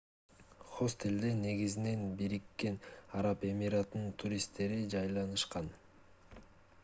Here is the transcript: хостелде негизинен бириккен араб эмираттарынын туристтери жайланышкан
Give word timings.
хостелде 0.75 1.29
негизинен 1.41 2.07
бириккен 2.21 2.79
араб 3.19 3.45
эмираттарынын 3.51 4.15
туристтери 4.23 4.79
жайланышкан 4.95 5.69